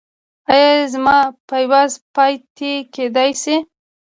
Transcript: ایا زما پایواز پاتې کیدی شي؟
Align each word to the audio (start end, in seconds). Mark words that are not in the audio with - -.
ایا 0.53 0.71
زما 0.93 1.19
پایواز 1.49 1.91
پاتې 2.15 2.71
کیدی 2.93 3.31
شي؟ 3.41 3.55